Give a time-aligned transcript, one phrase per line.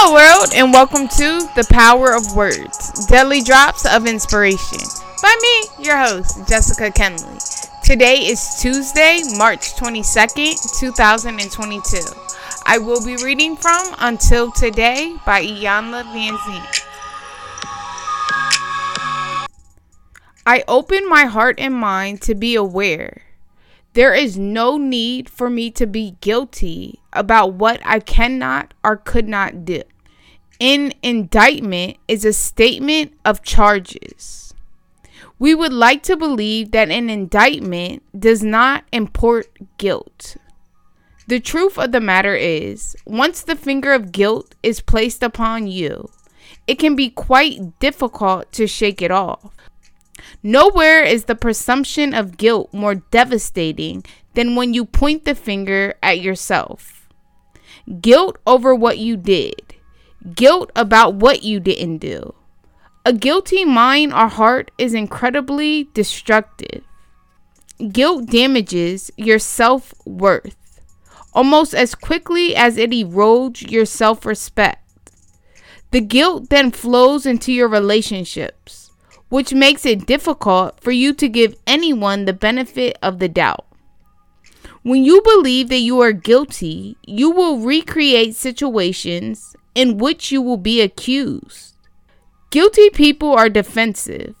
[0.00, 4.78] Hello, world, and welcome to The Power of Words Daily Drops of Inspiration
[5.20, 7.82] by me, your host, Jessica Kenley.
[7.82, 11.98] Today is Tuesday, March 22nd, 2022.
[12.64, 16.86] I will be reading from Until Today by Iyanla Vanzant.
[20.46, 23.22] I open my heart and mind to be aware.
[23.94, 29.28] There is no need for me to be guilty about what I cannot or could
[29.28, 29.82] not do.
[30.60, 34.54] An indictment is a statement of charges.
[35.38, 39.46] We would like to believe that an indictment does not import
[39.78, 40.36] guilt.
[41.28, 46.08] The truth of the matter is, once the finger of guilt is placed upon you,
[46.66, 49.54] it can be quite difficult to shake it off.
[50.42, 54.04] Nowhere is the presumption of guilt more devastating
[54.34, 57.08] than when you point the finger at yourself.
[58.00, 59.74] Guilt over what you did,
[60.34, 62.34] guilt about what you didn't do.
[63.04, 66.84] A guilty mind or heart is incredibly destructive.
[67.92, 70.56] Guilt damages your self worth
[71.32, 75.12] almost as quickly as it erodes your self respect.
[75.90, 78.87] The guilt then flows into your relationships
[79.28, 83.66] which makes it difficult for you to give anyone the benefit of the doubt.
[84.82, 90.56] When you believe that you are guilty, you will recreate situations in which you will
[90.56, 91.74] be accused.
[92.50, 94.34] Guilty people are defensive.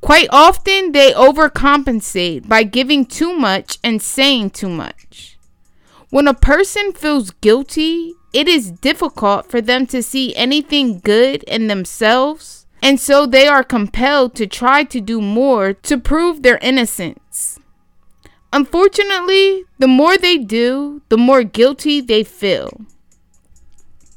[0.00, 5.38] Quite often, they overcompensate by giving too much and saying too much.
[6.10, 11.66] When a person feels guilty, it is difficult for them to see anything good in
[11.66, 17.58] themselves and so they are compelled to try to do more to prove their innocence.
[18.52, 22.82] Unfortunately, the more they do, the more guilty they feel.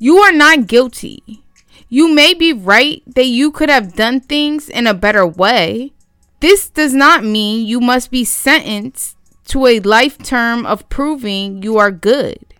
[0.00, 1.44] You are not guilty.
[1.88, 5.92] You may be right that you could have done things in a better way.
[6.40, 9.16] This does not mean you must be sentenced
[9.46, 12.54] to a life term of proving you are good.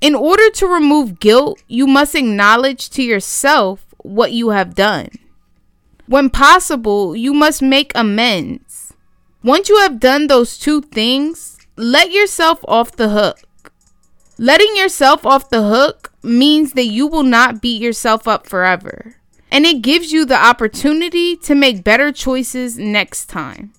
[0.00, 5.08] In order to remove guilt, you must acknowledge to yourself what you have done.
[6.06, 8.94] When possible, you must make amends.
[9.42, 13.38] Once you have done those two things, let yourself off the hook.
[14.38, 19.16] Letting yourself off the hook means that you will not beat yourself up forever,
[19.50, 23.72] and it gives you the opportunity to make better choices next time.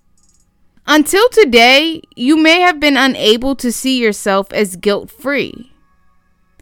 [0.86, 5.69] Until today, you may have been unable to see yourself as guilt free.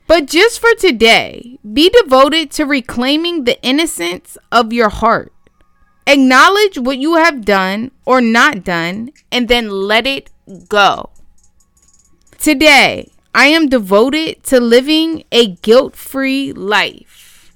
[0.07, 5.33] But just for today, be devoted to reclaiming the innocence of your heart.
[6.07, 10.29] Acknowledge what you have done or not done, and then let it
[10.69, 11.09] go.
[12.39, 17.53] Today, I am devoted to living a guilt free life.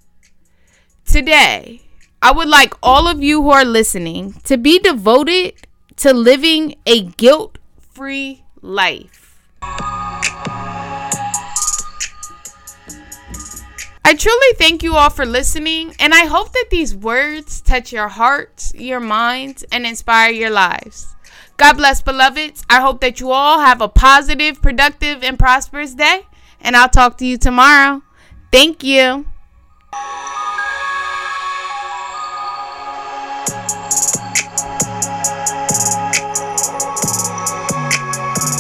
[1.06, 1.81] Today,
[2.22, 5.53] I would like all of you who are listening to be devoted
[5.97, 9.40] to living a guilt free life.
[14.11, 18.09] I truly thank you all for listening, and I hope that these words touch your
[18.09, 21.16] hearts, your minds, and inspire your lives.
[21.55, 22.61] God bless, beloveds.
[22.69, 26.27] I hope that you all have a positive, productive, and prosperous day,
[26.59, 28.03] and I'll talk to you tomorrow.
[28.51, 29.27] Thank you.